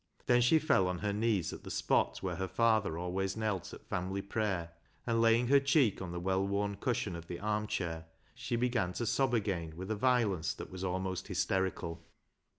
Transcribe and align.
Then 0.25 0.41
she 0.41 0.57
fell 0.57 0.87
on 0.87 0.97
her 0.97 1.13
knees 1.13 1.53
on 1.53 1.59
the 1.61 1.69
spot 1.69 2.23
where 2.23 2.37
her 2.37 2.47
father 2.47 2.97
always 2.97 3.37
knelt 3.37 3.71
at 3.71 3.85
family 3.85 4.23
prayer, 4.23 4.71
and 5.05 5.21
laying 5.21 5.45
her 5.49 5.59
cheek 5.59 6.01
on 6.01 6.11
the 6.11 6.19
well 6.19 6.43
worn 6.47 6.75
cushion 6.77 7.15
of 7.15 7.27
the 7.27 7.39
arm 7.39 7.67
chair, 7.67 8.05
she 8.33 8.55
began 8.55 8.93
to 8.93 9.05
sob 9.05 9.35
again 9.35 9.75
with 9.77 9.91
a 9.91 9.95
violence 9.95 10.55
that 10.55 10.71
was 10.71 10.83
almost 10.83 11.27
hysterical. 11.27 12.03